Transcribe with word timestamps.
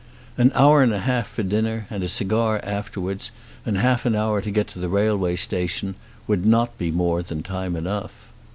An 0.35 0.51
hour 0.55 0.81
and 0.81 0.91
a 0.95 1.01
half 1.01 1.27
for 1.27 1.43
dinner 1.43 1.85
and 1.91 2.03
a 2.03 2.07
cigar 2.07 2.59
afterwards, 2.63 3.29
and 3.67 3.77
half 3.77 4.03
an 4.03 4.15
hour 4.15 4.41
to 4.41 4.49
get 4.49 4.65
to 4.69 4.79
the 4.79 4.89
railway 4.89 5.35
station 5.35 5.93
would 6.25 6.43
not 6.43 6.75
be 6.79 6.89
more 6.89 7.21
than 7.21 7.43
time 7.43 7.75
enough. 7.75 8.27